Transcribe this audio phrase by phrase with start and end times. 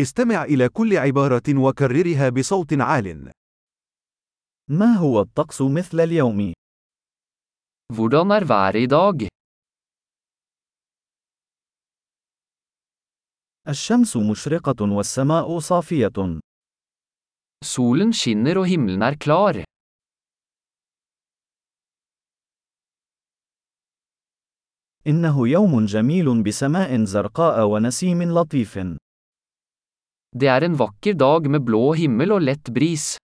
[0.00, 3.32] استمع إلى كل عبارة وكررها بصوت عال.
[4.70, 6.52] ما هو الطقس مثل اليوم؟
[7.92, 9.28] Hvordan er været i dag?
[13.68, 16.40] الشمس مشرقة والسماء صافية.
[17.64, 19.64] Solen skinner og himmelen er klar.
[25.06, 28.78] إنه يوم جميل بسماء زرقاء ونسيم لطيف.
[30.40, 33.16] Det er en vakker dag med blå himmel og lett bris.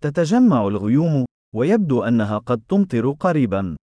[0.00, 1.24] تتجمع الغيوم،
[1.54, 3.76] ويبدو أنها قد تمطر قريبا.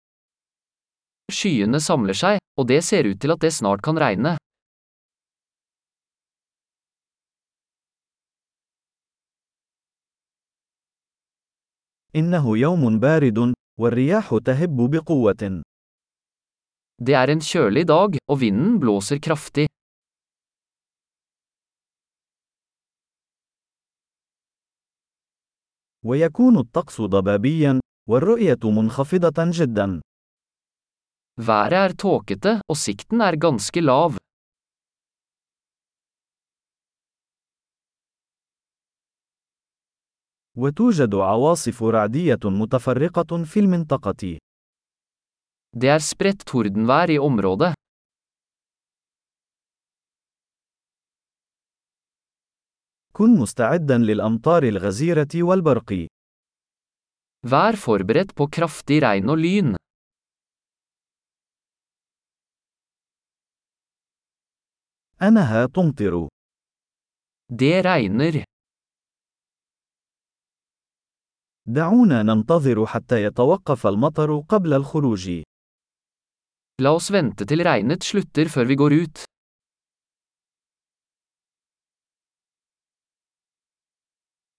[1.32, 4.38] Skyene samler seg, og det ser ut til at det snart kan regne.
[12.16, 15.67] إنه يوم بارد، والرياح تهب بقوة.
[17.00, 19.68] Det er en kjølig dag, og vinden blåser kraftig.
[26.06, 30.02] ويكون الطقس ضبابيا، والرؤية منخفضة جدا.
[31.38, 34.12] Været er tåkete, og sikten er ganske lav.
[40.58, 44.38] وتوجد عواصف رعدية متفرقة في المنطقة.
[45.82, 47.74] Det er spredt tordenvær i området.
[53.14, 56.08] كن مستعدا للأمطار الغزيرة والبرق.
[57.52, 59.76] Vær forberedt på kraftig regn og lyn.
[65.22, 66.28] أنها تمطر.
[67.50, 68.44] Det regner.
[71.66, 75.44] دعونا ننتظر حتى يتوقف المطر قبل الخروج.
[76.78, 79.24] La oss vente til regnet slutter før vi går ut.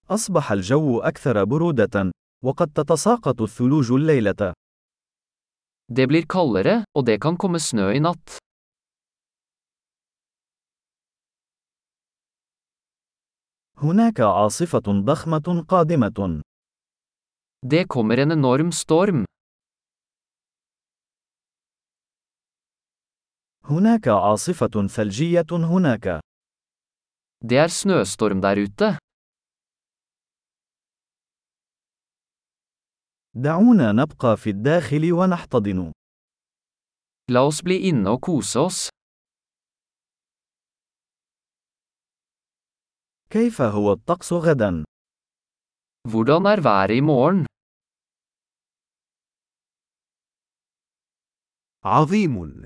[0.09, 2.11] أصبح الجو أكثر برودة،
[2.43, 4.53] وقد تتساقط الثلوج الليلة.
[5.91, 8.37] Det blir kaldere, og det kan komme snø i natt.
[13.77, 16.41] هناك عاصفة ضخمة قادمة.
[17.65, 19.25] Det kommer en enorm storm.
[23.69, 26.19] هناك عاصفة ثلجية هناك.
[27.45, 28.97] Det er snøstorm der ute.
[33.33, 35.91] دعونا نبقى في الداخل ونحتضن.
[37.31, 38.89] La oss bli inne og kose oss.
[43.31, 44.83] كيف هو الطقس غدا؟
[46.07, 47.45] Hvordan er været i morgen?
[51.85, 52.65] عظيم.